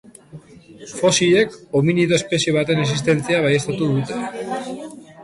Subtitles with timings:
[1.01, 4.19] Fosilek hominido espezie baten existentzia baieztatu dute.